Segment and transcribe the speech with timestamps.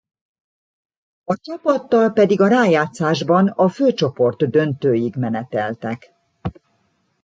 [1.23, 6.11] A csapattal pedig a rájátszásban a főcsoport döntőig meneteltek.